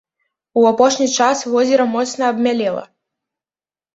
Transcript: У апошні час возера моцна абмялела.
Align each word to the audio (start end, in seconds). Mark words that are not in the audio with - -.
У 0.59 0.63
апошні 0.69 1.07
час 1.17 1.43
возера 1.55 1.85
моцна 1.95 2.23
абмялела. 2.35 2.83